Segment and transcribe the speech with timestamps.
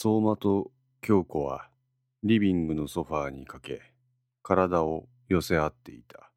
[0.00, 0.70] 相馬と
[1.00, 1.70] 京子は
[2.22, 3.82] リビングのソファーにかけ、
[4.44, 6.30] 体を寄せ合っていた。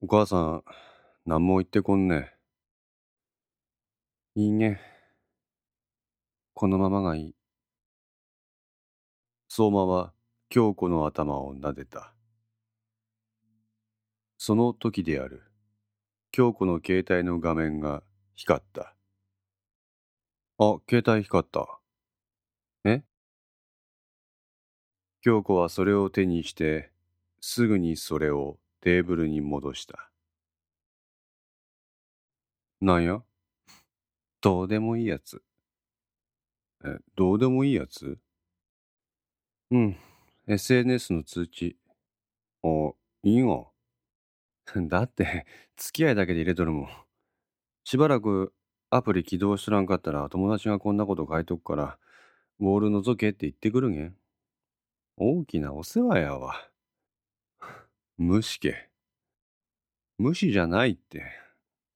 [0.00, 0.62] お母さん、
[1.26, 2.32] 何も言ってこんね。
[4.36, 4.80] いいね。
[6.54, 7.34] このままがいい。
[9.48, 10.12] 相馬は
[10.48, 12.14] 京子の頭を撫でた。
[14.38, 15.42] その時である。
[16.30, 18.04] 京子の携帯の画面が
[18.36, 18.94] 光った。
[20.64, 21.78] あ、携帯光った。
[22.84, 23.02] え？
[25.24, 26.90] 京子はそれを手にして、
[27.40, 30.08] すぐにそれをテーブルに戻した。
[32.80, 33.22] なんや？
[34.42, 35.42] どうでもいいやつ。
[36.84, 38.18] え、どうでもいいやつ？
[39.70, 39.96] うん、
[40.48, 41.76] SNS の通知。
[42.64, 42.68] あ、
[43.24, 43.66] いいが。
[44.88, 46.88] だって、付き合いだけで入れとるもん。
[47.84, 48.52] しばらく
[48.94, 51.98] アプリ起動しとらんかったら友達がこんなこと書いとくから、
[52.60, 54.16] ウォール覗けって言ってくるげん。
[55.16, 56.54] 大きなお世話やわ。
[58.18, 58.90] 無視け。
[60.18, 61.24] 無視じゃないって。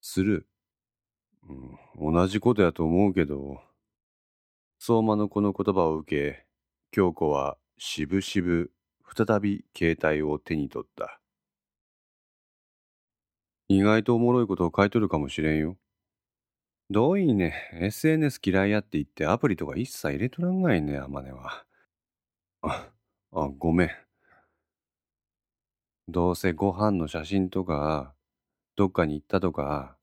[0.01, 0.49] する。
[1.97, 3.63] うん、同じことやと思うけど。
[4.79, 6.47] 相馬のこの言葉を受け、
[6.93, 8.73] 京子はしぶしぶ
[9.15, 11.21] 再び携帯を手に取った。
[13.69, 15.77] 意外とおもろいことを書いとるかもしれんよ。
[16.91, 21.65] どういいね、SNS 嫌いやって言ってアプリとか一切入れとらんがいね、あまねは。
[22.63, 22.93] あ、
[23.33, 23.91] あ、ごめん。
[26.09, 28.13] どうせご飯の写真とか、
[28.77, 29.97] どっかに行ったとか、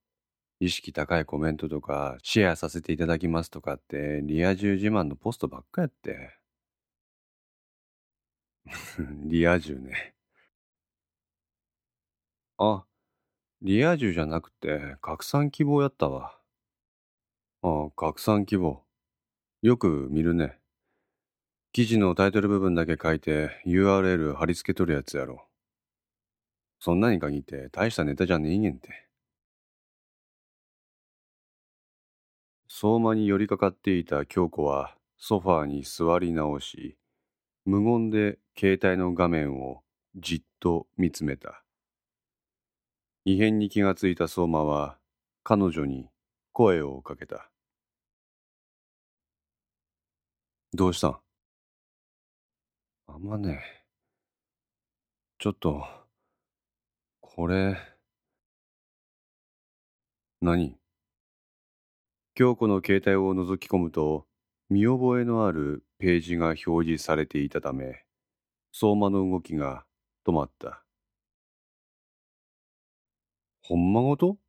[0.59, 6.37] 意識高いコメントとか、シェアさせていただきますとかって、リア充自慢のポストばっかやって。
[9.29, 10.13] リア充ね。
[12.57, 12.85] あ、
[13.61, 16.39] リア充じゃなくて、拡散希望やったわ。
[17.65, 18.83] ああ、拡散希望。
[19.61, 20.59] よく見るね。
[21.71, 25.47] 記事のタイトル部分だけ書いて URL 貼り付けとるやつやろ。
[26.79, 29.07] そんなに限って大したネタじゃねえげんて。
[32.67, 36.97] 相馬に寄りかかっていた京子はソファーに座り直し、
[37.63, 39.83] 無言で携帯の画面を
[40.17, 41.63] じっと見つめた。
[43.23, 44.97] 異変に気がついた相馬は
[45.45, 46.09] 彼女に
[46.51, 47.52] 声をかけた。
[50.75, 51.21] どうした？
[53.05, 53.61] あんまね。
[55.37, 55.85] ちょっと、
[57.21, 57.77] これ。
[60.41, 60.75] 何？
[62.33, 64.25] 京子の携帯を覗き込むと、
[64.71, 68.03] 見覚えのあるページが表示されていたため、
[68.71, 69.85] 相馬の動きが
[70.25, 70.83] 止まった。
[73.61, 74.39] ほんまごと？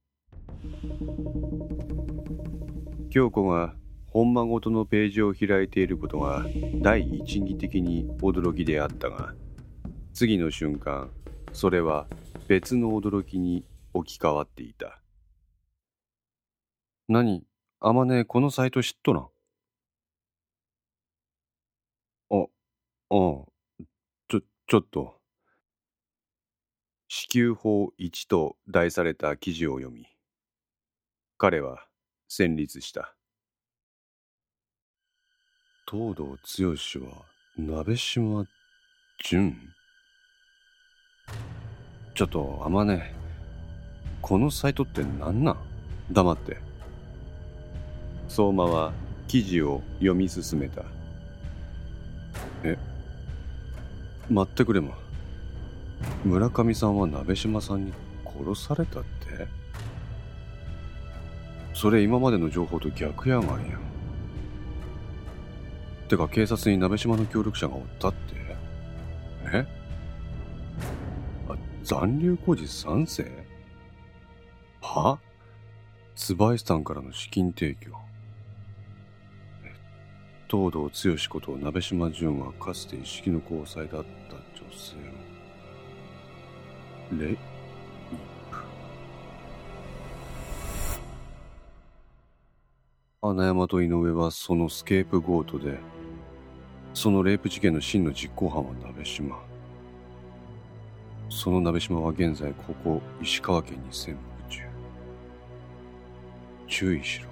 [3.10, 3.76] 京子が
[4.14, 6.46] ほんまごとのページを開いていることが
[6.80, 9.34] 第一義的に驚きであったが
[10.12, 11.10] 次の瞬間
[11.52, 12.06] それは
[12.46, 15.00] 別の驚きに置き換わっていた。
[17.08, 17.42] 何？
[17.80, 19.24] あまねこのサイト知っとらん？
[22.30, 22.46] あああ
[24.28, 25.18] ちょちょっと。
[27.08, 30.06] 支給法1と題された記事を読み、
[31.36, 31.86] 彼は
[32.28, 33.14] 戦慄した。
[35.94, 37.22] 東堂剛は
[37.56, 38.44] 鍋島
[39.22, 39.54] 淳
[42.16, 43.14] ちょっとあまね、
[44.20, 45.56] このサイトって何なん？
[46.10, 46.58] 黙って。
[48.26, 48.92] 相馬は
[49.28, 50.82] 記事を読み進めた。
[52.64, 52.76] え、
[54.28, 54.98] 待ってくれま。
[56.24, 57.92] 村上さんは鍋島さんに
[58.26, 59.46] 殺されたって？
[61.72, 63.78] それ今までの情報と逆やがんや
[66.08, 68.34] てか警察に鍋島の協力者がおったって。
[69.52, 69.66] え？
[71.48, 73.24] あ残留工事賛成
[74.80, 75.18] は？
[76.16, 77.92] 椿さんからの資金提供。
[80.48, 80.90] 東堂剛
[81.30, 84.96] こと鍋島淳はかつて意識の交際だった女性
[87.16, 87.36] をレイ。
[87.36, 87.40] プ
[93.22, 95.78] 穴山と井上はそのスケープゴートで
[96.94, 99.36] そのレイプ事件の真の実行犯は鍋島。
[101.28, 104.62] その鍋島は現在ここ石川県に潜伏中。
[106.68, 107.28] 注意しろ。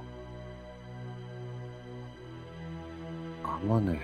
[3.45, 4.01] あまね。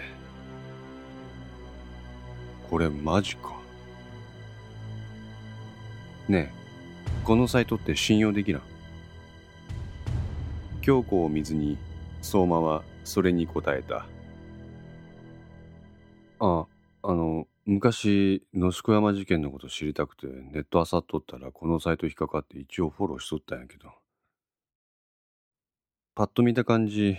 [2.71, 3.59] これマジか。
[6.29, 6.59] ねえ
[7.25, 8.63] このサイトって信用できらん
[10.83, 11.77] 京子を見ずに
[12.23, 14.07] 相馬はそれに答えた。
[16.41, 16.67] あ、
[17.03, 23.91] あの、昔、野宿山事件のこと知りたくて、ネット漁っとったら、このサイト引っかかって一応フォローしとったんやけど。
[26.17, 27.17] パッと見た感じ、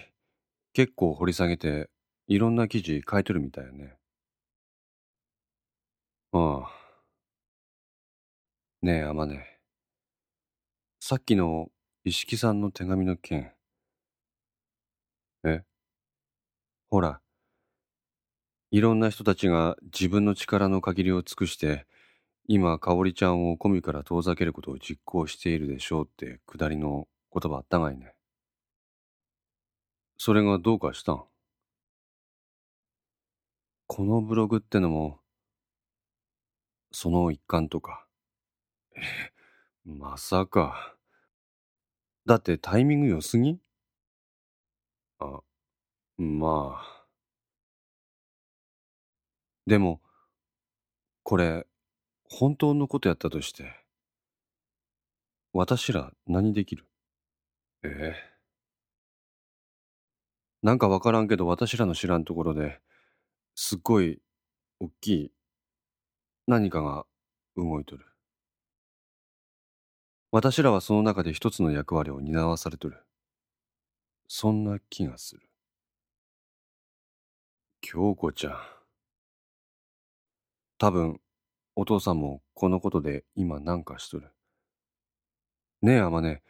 [0.73, 1.89] 結構掘り下げて、
[2.27, 3.97] いろんな記事書いてるみたいやね。
[6.31, 6.89] ああ。
[8.81, 9.59] ねえ、あまね。
[11.01, 11.69] さっきの
[12.03, 13.53] 石木さんの手紙の件。
[15.43, 15.61] え？
[16.91, 17.21] ほら、
[18.71, 21.87] いろんな人たちが自分の力の限りを尽くして、
[22.47, 28.13] 今、かおりちゃんをコミから遠ざけることを実行しているでしょうってくだりの言葉あったがいね。
[30.17, 31.23] それがどうかしたん？
[33.87, 35.19] このブログってのも、
[36.91, 38.05] その一環とか。
[38.95, 39.01] え、
[39.85, 40.95] まさか。
[42.25, 43.59] だってタイミング良すぎ？
[45.19, 45.41] あ、
[46.17, 46.98] まあ。
[49.69, 50.01] でも、
[51.21, 51.67] これ、
[52.23, 53.85] 本当のことやったとして、
[55.53, 56.87] 私ら何できる？
[57.83, 58.15] ええ
[60.63, 62.79] なんかわからんけど私らの知らんところで
[63.53, 64.19] すっごい
[64.79, 65.31] 大きい
[66.47, 67.05] 何かが
[67.55, 68.05] 動いとる。
[70.31, 72.97] 私らはその中で一つの役割を担わされとる。
[74.27, 75.41] そんな気がする。
[77.81, 78.78] 京子ちゃん。
[80.79, 81.19] 多分、
[81.75, 84.31] お父さんもこのことで今なんかしとる。
[85.81, 86.41] ねえ、あまね、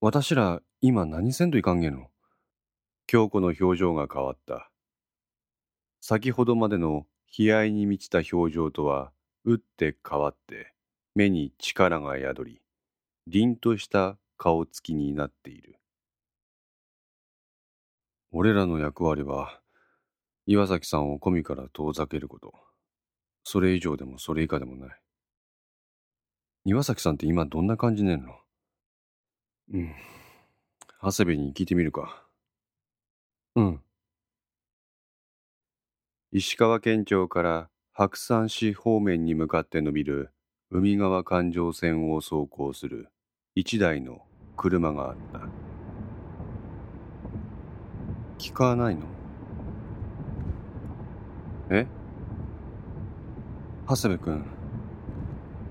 [0.00, 2.08] 私ら今何せんといかんげの？
[3.06, 4.72] 京子の表情が変わった。
[6.00, 7.06] 先ほどまでの
[7.38, 9.12] 悲哀に満ちた表情とは
[9.44, 10.74] 打って変わって
[11.14, 12.62] 目に力が宿り、
[13.28, 15.76] 凛とした顔つきになっている。
[18.32, 19.60] 俺らの役割は
[20.46, 22.52] 岩崎さんを込みから遠ざけること。
[23.44, 25.00] それ以上でもそれ以下でもない。
[26.64, 28.34] 岩崎さんって今どんな感じねんの？
[29.72, 29.94] うん。
[31.02, 32.24] 長谷部に聞いてみるか。
[33.56, 33.80] うん。
[36.32, 40.30] 石川県庁から白山市方面に向かって伸びる
[40.70, 43.08] 海側環状線を走行する
[43.54, 44.22] 一台の
[44.56, 45.40] 車があった。
[48.38, 49.06] 聞かないの？
[51.70, 51.86] え？
[53.90, 54.44] 長谷部君、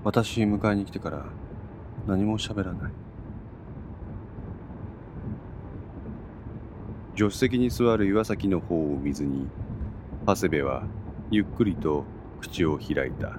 [0.04, 1.24] 私迎えに来てから
[2.06, 2.92] 何も喋らない。
[7.16, 9.48] 助手席に座る岩崎の方を見ずに、
[10.26, 10.82] 長谷部は
[11.30, 12.04] ゆっくりと
[12.42, 13.38] 口を開いた。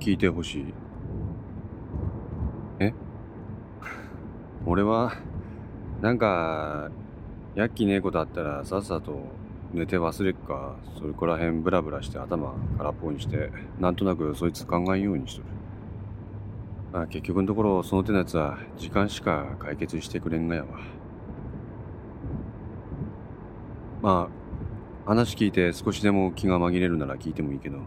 [0.00, 0.74] 聞いてほしい。
[2.80, 2.92] え？
[4.66, 5.12] 俺は、
[6.02, 6.90] なんか、
[7.54, 9.45] やっきねえことあったらさっさと
[9.76, 15.48] 寝て忘れっか、それこら辺ブラブラして頭空っぽにして、なんとなくそいつ考えんようにしとる。
[16.92, 20.68] まあ結局のところ、その手のやつは時間しか解決してくれんがやわ。
[24.02, 24.30] ま
[25.04, 27.80] あ、話聞いて少しでも気が紛れるなら聞いてもいいけど、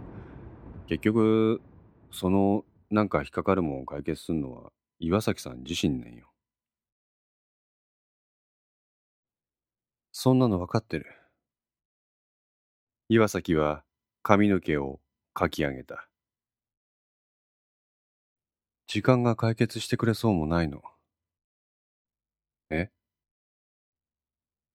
[0.87, 1.61] 結局、
[2.11, 6.27] そのなんか引っかかるもんを解決すんのは岩崎さん自身ねんよ。
[10.11, 11.18] そんなの分かってる。
[13.11, 13.83] 岩崎は
[14.21, 14.99] 髪の毛を
[15.33, 16.07] かき上げた。
[18.85, 20.83] 時間が解決してくれそうもないの。
[22.69, 22.91] え？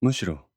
[0.01, 0.49] むしろ、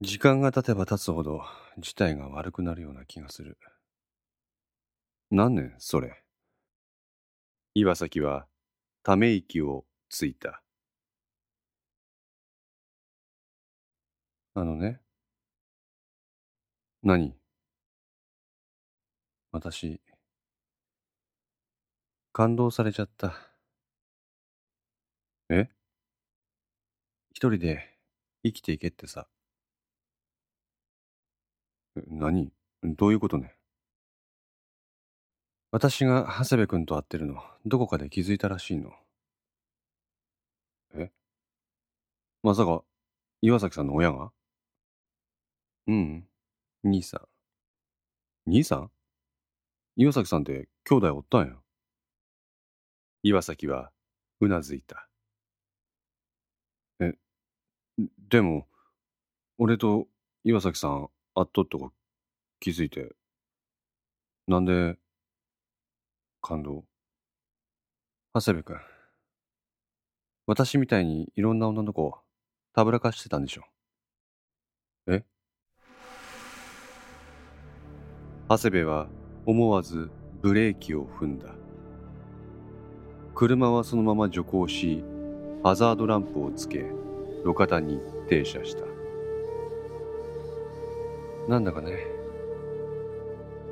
[0.00, 1.42] 時間が経てば経つほど
[1.78, 3.58] 事態が悪くなるような気がする。
[5.32, 6.22] 何年それ？
[7.74, 8.46] 岩崎は
[9.02, 10.62] ため息をついた。
[14.54, 15.00] あのね。
[17.06, 17.36] 何？
[19.52, 20.00] 私、
[22.32, 23.32] 感動されちゃった。
[25.48, 25.68] え？
[27.30, 27.96] 一人で
[28.42, 29.28] 生きていけってさ。
[32.08, 32.52] 何？
[32.82, 33.54] どういうことね？
[35.70, 38.90] 私が長谷部君と会ってるの、どこかで気づいたらしいの。
[40.96, 41.12] え？
[42.42, 42.82] まさか、
[43.42, 44.32] 岩崎さんの親が？
[45.86, 46.28] うん。
[46.86, 47.16] 兄さ
[48.46, 48.50] ん。
[48.50, 48.90] 兄さん？
[49.96, 51.56] 岩崎さんって兄弟おったんや。
[53.24, 53.90] 岩崎は
[54.40, 55.08] うなずいた。
[57.00, 57.14] え、
[58.28, 58.68] でも、
[59.58, 60.06] 俺と
[60.44, 61.92] 岩崎さん会っとっとか
[62.60, 63.16] 気づいて、
[64.46, 64.96] なんで、
[66.40, 66.84] 感動？
[68.32, 68.76] 長谷部君、
[70.46, 72.18] 私みたいにいろんな女の子を
[72.74, 73.64] たぶらかしてたんでしょ？
[78.48, 79.08] 長谷部は
[79.44, 80.08] 思わず
[80.40, 81.48] ブレーキを踏んだ。
[83.34, 85.02] 車はそのまま徐行し、
[85.64, 86.84] ハザードランプをつけ、
[87.44, 88.84] 路肩に停車した。
[91.48, 91.98] なんだかね、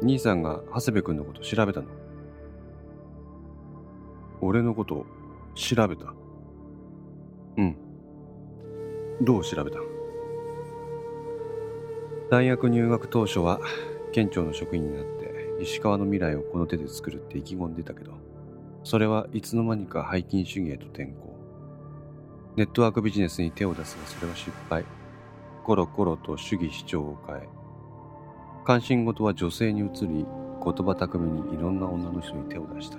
[0.03, 1.87] 兄さんが長谷部君のこと調べたの？
[4.41, 5.07] 俺のこと
[5.55, 6.13] 調べた？
[7.57, 7.77] うん。
[9.23, 9.79] どう調べた？
[12.29, 13.61] 大学入学当初は
[14.15, 18.13] 県庁の職員になって石川の未来をこの手で作るって意気込んでたけど
[18.85, 21.35] それはいつの間にか背筋主義へと転向。
[22.55, 24.85] ネットワークビジネスに手を出すがそれは失敗。
[25.65, 27.49] コロコロと主義主張を変え
[28.65, 30.25] 関心事は女性に移り
[30.65, 32.99] 言葉巧みにいろんな女の人に手を出した。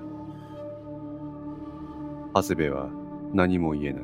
[2.33, 2.89] 長谷部は
[3.33, 4.03] 何も言えない。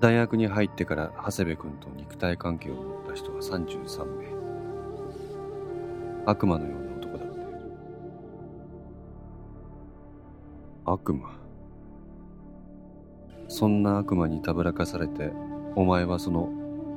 [0.00, 4.33] 大学に入ってから長谷部君と肉体関係を持った人は33名。
[6.26, 7.34] 悪魔のような男だって。
[10.84, 11.30] 悪魔。
[13.48, 15.32] そんな悪魔にたぶらかされて
[15.76, 16.48] お前はその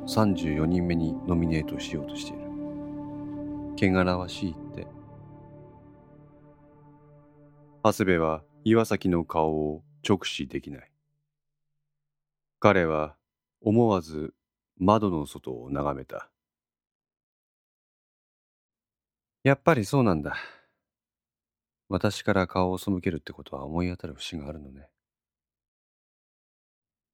[0.07, 2.47] 34人目にノミネートしようとしている。
[3.99, 4.87] 汚らわしいって。
[7.83, 10.91] 長谷部は岩崎の顔を直視できない。
[12.59, 13.15] 彼は
[13.61, 14.33] 思わず
[14.77, 16.29] 窓の外を眺めた。
[19.47, 20.35] やっぱりそうなんだ。
[21.87, 24.89] 私から顔を背けるってことは思い当たる節があるのね。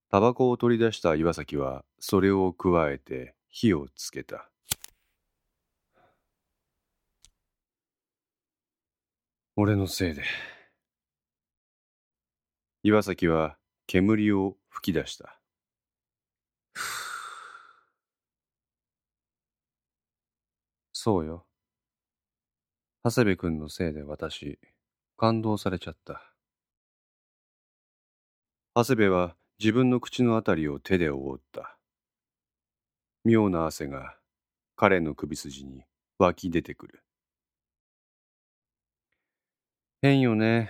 [0.09, 4.49] タバコを取り出した岩崎はそれを加えて火をつけた。
[9.55, 10.23] 俺のせいで。
[12.81, 15.39] 岩崎は煙を吹き出した。
[20.93, 21.45] そうよ。
[23.05, 24.57] 長谷部君のせいで私、
[25.17, 26.23] 感動されちゃった。
[28.75, 31.77] 長谷部は自分の口のあたりを手で覆った。
[33.25, 34.15] 妙な汗が
[34.77, 35.83] 彼の首筋に
[36.17, 37.03] 湧き出てくる。
[40.01, 40.69] 変よね。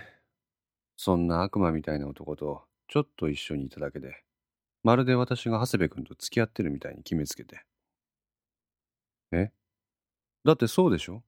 [0.96, 4.24] そんな悪魔みたいな男とちょっと一緒にいただけで。
[4.82, 7.64] まるで私が長谷部君と付き合ってるみたいに決めつけて。
[9.30, 9.52] え？
[10.44, 11.22] だってそうでしょ？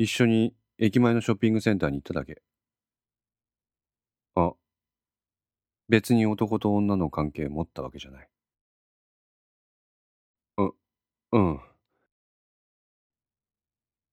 [0.00, 2.40] 一緒に駅前のショッピングセンターに行っただけ。
[4.34, 4.54] あ、
[5.90, 8.28] 別に男と女の関係持ったわけじゃない。
[10.56, 10.70] う、
[11.32, 11.60] うん。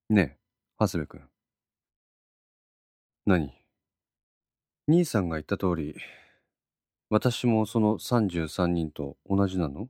[0.10, 0.38] ねえ、
[0.78, 1.30] 長谷部君。
[3.26, 3.54] 何？
[4.88, 5.96] 兄さんが言った通り、
[7.10, 9.88] 私もその33人と同じなの？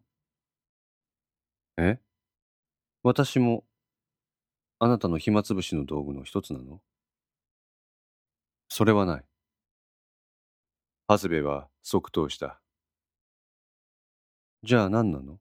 [1.78, 2.00] え？
[3.02, 3.64] 私も
[4.80, 6.82] あなたの暇つぶしの道具の一つなの？
[8.70, 9.24] それはない。
[11.08, 12.60] 長谷部は即答した。
[14.64, 15.40] じゃあ何なの？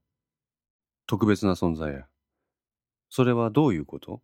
[1.05, 2.07] 特別な存在や。
[3.09, 4.21] それはどういうこと？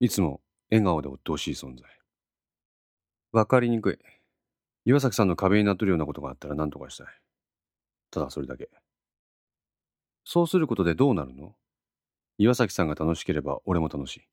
[0.00, 0.40] いつも
[0.70, 1.84] 笑顔で鬱陶しい存在。
[3.32, 3.98] わかりにくい。
[4.86, 7.06] 岩崎さんの壁になっとるようなことがあったら何とかしたい。
[8.10, 8.70] ただそれだけ。
[10.24, 11.54] そうすることでどうなるの？
[12.38, 14.28] 岩崎さんが楽しければ俺も楽しい。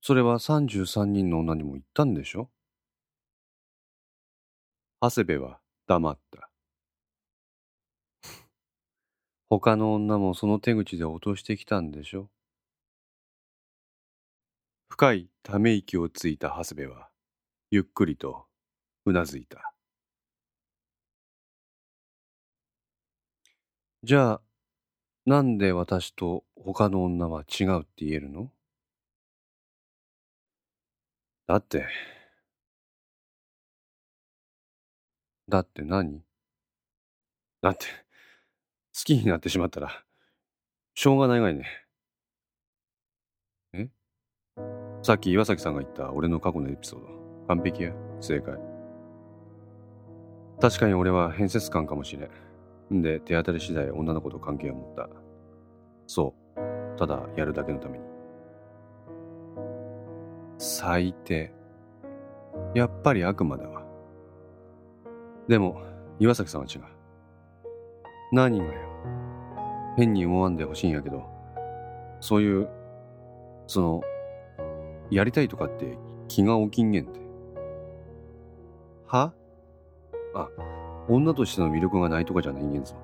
[0.00, 2.48] それは33人の女にも言ったんでしょ？
[5.00, 6.50] 長谷部は黙った。
[9.50, 12.28] 他の女もその手口で落としてきたんでしょ？
[14.90, 17.08] 深いため息をついた長谷部は、
[17.70, 18.46] ゆっくりと
[19.06, 19.74] うなずいた。
[24.02, 24.40] じゃあ、
[25.26, 28.50] なんで私と他の女は違うって言えるの？
[31.46, 31.86] だって、
[35.48, 36.22] だって何？
[37.62, 40.04] だって、好きになってしまったら、
[40.94, 41.66] しょうがないがいね。
[43.72, 43.88] え？
[45.02, 47.08] さっき岩崎さんが言った俺の過去のエピソード。
[47.48, 47.92] 完璧や。
[48.20, 48.58] 正解。
[50.60, 52.30] 確かに俺は変節感かもしれん。
[52.92, 55.08] んで、手当たり次第女の子と関係を持った。
[56.06, 56.98] そう。
[56.98, 58.04] ただやるだけのために。
[60.58, 61.52] 最低。
[62.74, 63.84] やっぱり悪魔だわ。
[65.48, 65.80] でも、
[66.18, 66.82] 岩崎さんは違う。
[68.32, 68.72] 何がよ。
[69.96, 71.24] 変に思わんでほしいんやけど、
[72.20, 72.68] そういう、
[73.66, 74.02] その、
[75.10, 75.98] やりたいとかって
[76.28, 77.20] 気が起きんげんって。
[79.06, 79.32] は？
[80.34, 80.48] あ、
[81.08, 82.94] 女としての魅力がないとかじゃないんぞ。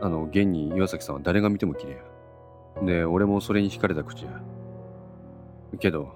[0.00, 2.84] あの、現に岩崎さんは誰が見ても綺麗や。
[2.84, 4.40] で、俺もそれに惹かれた口や。
[5.78, 6.12] けど、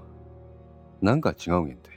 [1.00, 1.90] なんか違うげんて。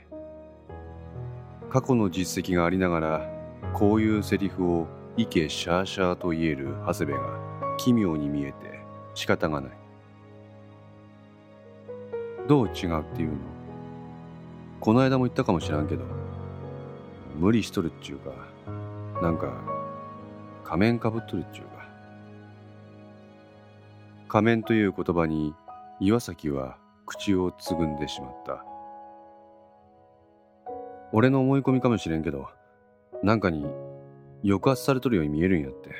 [1.70, 3.30] 過去の実績がありながら、
[3.74, 4.86] こういうセリフを
[5.16, 8.80] イケシャーシャーと言える長谷部が奇妙に見えて
[9.14, 9.70] 仕方がない。
[12.48, 13.36] どう違うっていうの？
[14.80, 16.04] この間も言ったかもしらんけど、
[17.38, 18.32] 無理しとるっちゅうか、
[19.22, 19.52] なんか
[20.64, 21.70] 仮面かぶっとるっちゅうか。
[24.28, 25.54] 仮面という言葉に
[25.98, 28.64] 岩崎は口をつぐんでしまった。
[31.12, 32.48] 俺の思い込みかもしれんけど、
[33.22, 33.66] なんかに
[34.42, 35.90] 抑圧されとるように見えるんやって。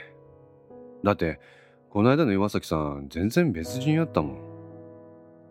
[1.03, 1.41] だって、
[1.91, 4.39] この間の岩崎さん、全然別人やったもん。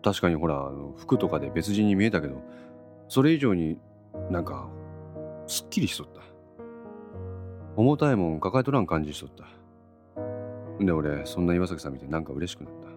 [0.02, 2.42] 確かにほら、あの服とかで別人に見えたけど、
[3.08, 3.76] それ以上に
[4.30, 4.68] なんか、
[5.46, 6.22] すっきりしとった。
[7.80, 10.84] 重たいもん抱えとらん感じしとったん。
[10.84, 12.90] で、俺、そんな岩崎さん見てなんか嬉しくなった。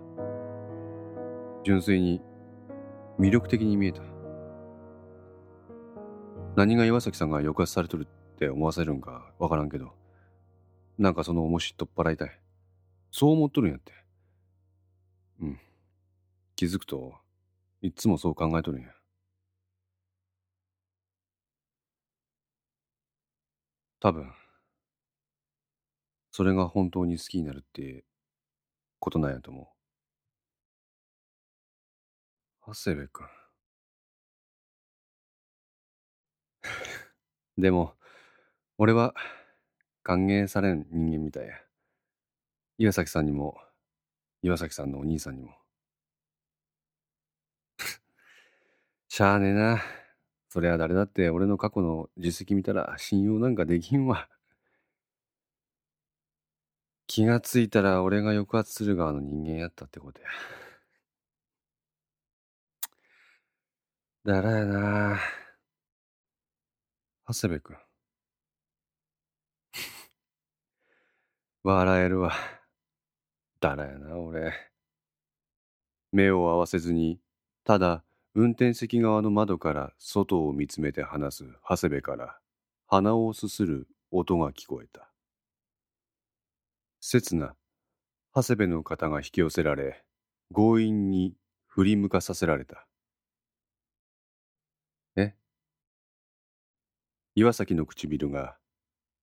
[1.64, 2.22] 純粋に、
[3.18, 4.02] 魅力的に見えた。
[6.58, 9.94] 何が岩崎さんが抑圧されとるって思わせるんかわからんけど、
[10.98, 12.40] なんかその重し取っ払いたい。
[13.10, 13.94] そう思っとるんやって。
[15.40, 15.60] うん。
[16.58, 17.14] 気づくと、
[17.82, 18.90] いっつもそう考えとるんや。
[24.02, 24.34] 多分、
[26.36, 28.04] それが本当に好きになるって
[29.00, 29.68] ことなんやと思う。
[32.66, 33.28] 長谷部君。
[37.60, 37.94] でも、
[38.80, 39.14] 俺は
[40.02, 41.54] 歓迎されん人間みたいや。
[42.80, 43.62] 岩崎さんにも、
[44.42, 45.56] 岩崎さんのお兄さんにも。
[49.08, 49.84] しゃあねえな。
[50.50, 54.28] そりゃ誰だって俺の過去の実績見たら信用なんかできんわ。
[57.14, 60.28] 気がついたら俺が抑圧する側の人間やったってことや。
[64.26, 65.20] だらやな。
[67.28, 67.78] 長谷部君。
[71.62, 72.34] 笑えるわ。
[73.60, 74.52] だらやな、俺。
[76.12, 77.20] 目を合わせずに、
[77.64, 82.40] ただ運転席側の窓から外を見つめて話す長谷部から
[82.88, 85.13] 鼻をすする音が聞こえた。
[87.06, 87.54] 刹那、
[88.34, 90.06] 長谷部の肩が引き寄せられ、
[90.56, 91.36] 強引に
[91.68, 92.88] 振り向かさせられた。
[95.18, 95.34] え？
[97.36, 98.56] 岩崎の唇が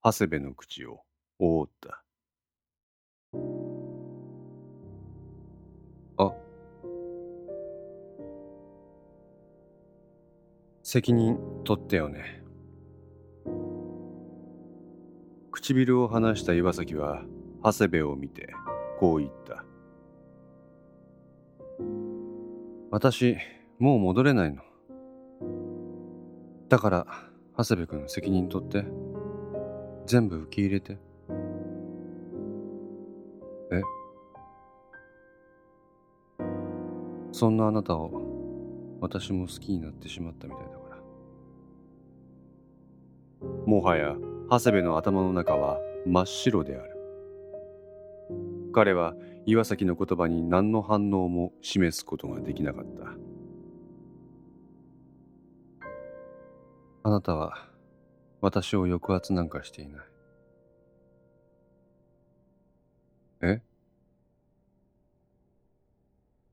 [0.04, 1.00] 長谷部の口を
[1.38, 2.04] 覆った。
[6.18, 6.34] あ
[10.82, 12.44] 責任取ってよね。
[15.50, 17.24] 唇を離した岩崎は
[17.62, 18.54] 長谷部を見て
[18.98, 19.64] こう言った。
[22.90, 23.36] 私、
[23.78, 24.62] もう戻れないの。
[26.68, 27.06] だから、
[27.56, 28.84] 長谷部君責任取って。
[30.06, 30.98] 全部受け入れて。
[33.72, 33.82] え？
[37.32, 38.10] そんなあなたを
[39.00, 40.78] 私も好きになってしまったみたいだか
[43.40, 43.46] ら。
[43.66, 44.16] もはや、
[44.50, 46.99] 長谷部の頭の中は真っ白である。
[48.72, 49.14] 彼は
[49.46, 53.04] 岩崎の言葉に何の反応も示すことができなかった。
[57.02, 57.66] あなたは
[58.40, 60.06] 私を抑圧なんかしていない。
[63.42, 63.62] え？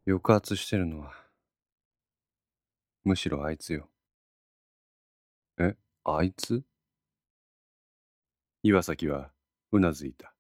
[0.08, 1.12] 抑圧してるのは、
[3.04, 3.90] むしろあいつよ。
[5.60, 5.76] え？
[6.06, 6.64] あいつ？
[8.64, 9.32] 岩崎は
[9.74, 10.34] うなずいた。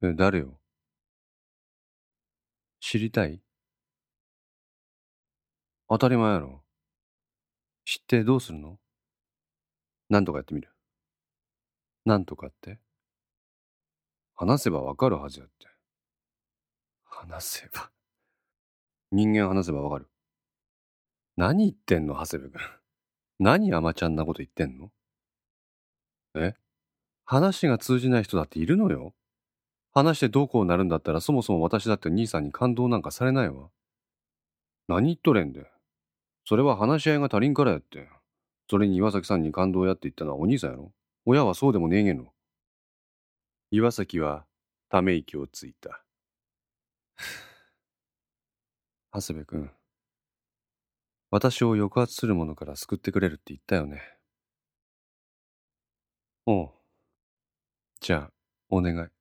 [0.00, 0.60] 誰よ
[2.80, 3.42] 知りたい？
[5.88, 6.62] 当たり前やろ。
[7.84, 8.78] 知ってどうするの？
[10.08, 10.70] 何とかやってみる。
[12.04, 12.78] 何とかって？
[14.36, 15.66] 話せばわかるはずやって。
[17.04, 17.90] 話せば？
[19.10, 20.08] 人間話せばわかる。
[21.36, 22.60] 何言ってんの、長谷部君。
[23.40, 24.92] 何甘ちゃんなこと言ってんの？
[26.36, 26.54] え？
[27.24, 29.14] 話が通じない人だっているのよ。
[29.98, 33.68] 話してどうこうなるんだったらそもそも私だって兄さんに感動なんかされないわ。
[34.86, 35.66] 何言っとれんで。
[36.44, 38.08] それは話し合いが足りんからやって。
[38.70, 40.92] それに岩崎さんに感動やって言ったのはお兄さんやろ
[41.24, 42.26] 親はそうでもねえげんの。
[43.72, 44.46] 岩崎は
[44.88, 46.04] ため息をついた。
[49.12, 49.70] 長谷部君、
[51.30, 54.00] 私を抑圧する者から救ってくれるって言ったよね。
[56.46, 56.70] おう。
[58.00, 58.32] じゃあ、
[58.70, 59.17] お願い。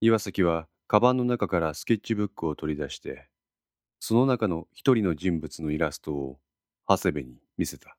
[0.00, 3.28] 岩崎は、カバンの中からスケッチブックを取り出して、
[3.98, 6.38] その中の一人の人物のイラストを
[6.88, 7.96] 長谷部に見せた。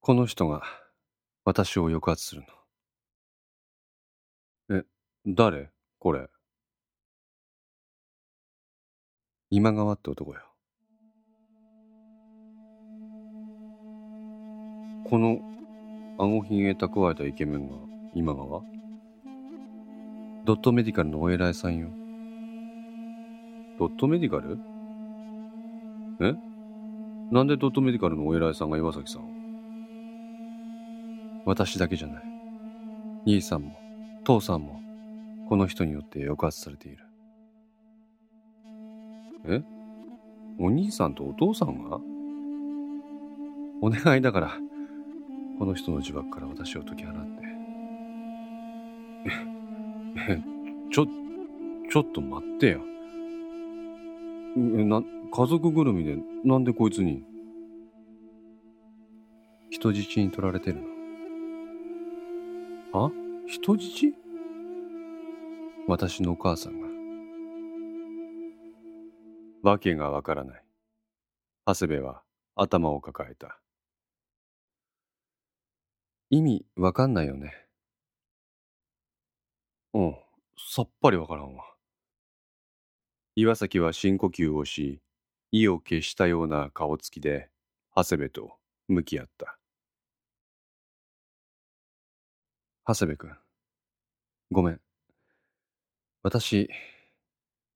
[0.00, 0.64] この人が
[1.44, 2.42] 私を抑圧する
[4.68, 4.80] の。
[4.80, 4.84] え、
[5.24, 5.70] 誰？
[6.00, 6.28] これ。
[9.50, 10.40] 今川って男よ。
[15.08, 15.38] この
[16.18, 18.62] 顎ひげ蓄えたイケメンが今川
[20.44, 21.88] ドットメディカルのお偉いさんよ。
[23.78, 24.58] ドットメディカル？
[26.20, 26.34] え？
[27.32, 29.22] なんでドットメディカルのお偉いさんが岩崎さん
[31.44, 32.22] 私だけじゃない。
[33.26, 33.76] 兄さんも
[34.22, 34.80] 父さんも
[35.48, 37.04] この人によって抑圧されている。
[39.46, 39.62] え？
[40.58, 41.98] お兄さんとお父さんが？
[43.82, 44.52] お願いだから、
[45.58, 47.53] この人の呪縛から私を解き放って。
[50.92, 51.06] ちょ、
[51.90, 52.80] ちょっと待ってよ。
[54.56, 57.24] な、家族ぐるみでなんでこいつに？
[59.70, 60.80] 人質に取られてる
[62.92, 63.06] の？
[63.06, 63.10] あ？
[63.46, 64.14] 人質？
[65.88, 66.88] 私のお母さんが。
[69.62, 70.64] わけがわからない。
[71.66, 72.22] 長谷部は
[72.54, 73.58] 頭を抱えた。
[76.30, 77.63] 意味わかんないよね。
[79.94, 80.16] うん、
[80.58, 81.64] さっぱりわからんわ。
[83.36, 85.00] 岩崎は深呼吸をし、
[85.52, 87.48] 意を消したような顔つきで、
[87.94, 89.56] 長谷部と向き合った。
[92.88, 93.36] 長谷部君、
[94.50, 94.80] ごめん。
[96.24, 96.68] 私、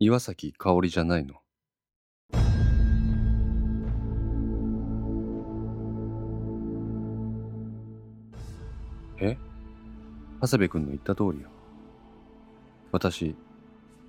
[0.00, 1.40] 岩崎香織じゃないの。
[9.20, 9.36] え？
[10.40, 11.50] 長谷部君の言った通りよ。
[12.90, 13.36] 私、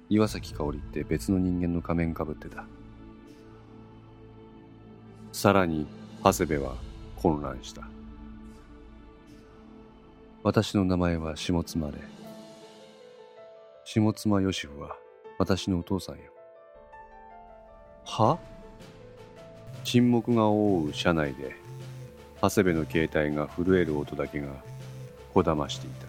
[0.10, 2.66] 岩崎香織って別の人間の仮面かぶってた。
[5.32, 5.86] さらに、
[6.24, 6.76] 長谷部は
[7.16, 7.84] 混乱した。
[10.44, 12.00] 私の名前は下妻で、
[13.84, 14.96] 下妻義夫は
[15.38, 16.22] 私のお父さんよ。
[18.06, 18.40] は？
[19.84, 21.56] 沈黙が覆う車内で、
[22.42, 24.48] 長谷部の携帯が震える音だけが
[25.34, 26.09] こだましていた。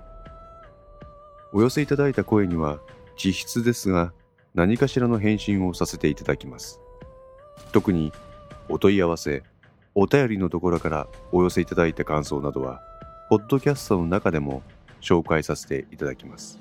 [1.53, 2.79] お寄せいただいた声には、
[3.17, 4.13] 実質ですが、
[4.53, 6.79] 何かしらの返信をさせていただきます。
[7.71, 8.11] 特に、
[8.69, 9.43] お問い合わせ、
[9.93, 12.81] お便りのところからお寄せいただいた感想などは、
[13.29, 14.61] ポッドキャストの中でも
[15.01, 16.57] 紹介させていただきます。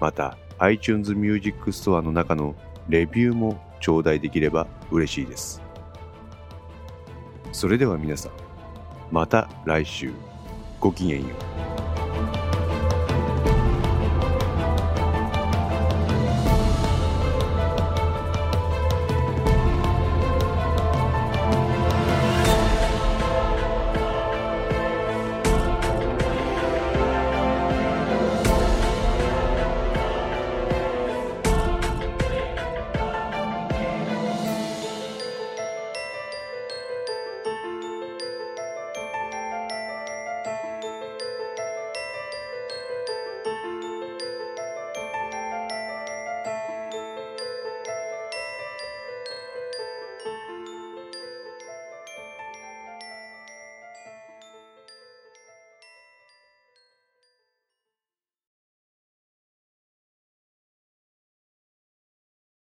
[0.00, 2.54] また、iTunes Music Store の中の
[2.88, 5.62] レビューも頂戴できれば嬉しいです。
[7.52, 8.32] それでは皆さん、
[9.10, 10.12] また来週、
[10.78, 11.28] ごきげんよ
[11.66, 11.69] う。